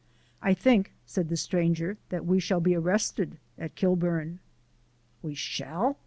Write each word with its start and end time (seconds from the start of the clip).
"I 0.41 0.55
think," 0.55 0.93
said 1.05 1.29
the 1.29 1.37
stranger, 1.37 1.95
"that 2.09 2.25
we 2.25 2.39
shall 2.39 2.59
be 2.59 2.73
arrested 2.75 3.37
at 3.59 3.75
Kilburn." 3.75 4.39
"We 5.21 5.35
shall!" 5.35 5.99